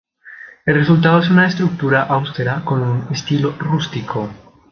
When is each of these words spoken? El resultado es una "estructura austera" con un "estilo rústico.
El 0.65 0.73
resultado 0.73 1.19
es 1.19 1.29
una 1.29 1.45
"estructura 1.45 2.01
austera" 2.01 2.65
con 2.65 2.81
un 2.81 3.07
"estilo 3.13 3.53
rústico. 3.59 4.31